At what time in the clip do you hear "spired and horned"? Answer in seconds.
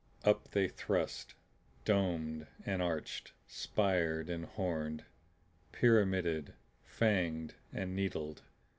3.45-5.05